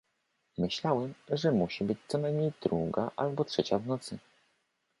[0.57, 4.17] Myślałem, że musi być co najmniej druga albo trzecia w nocy.